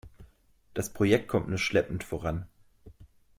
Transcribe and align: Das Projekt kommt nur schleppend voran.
Das 0.73 0.89
Projekt 0.91 1.27
kommt 1.27 1.47
nur 1.49 1.59
schleppend 1.59 2.03
voran. 2.03 2.47